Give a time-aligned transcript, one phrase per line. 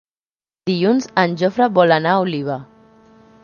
[0.69, 2.57] Dilluns en Jofre vol anar a Oliva.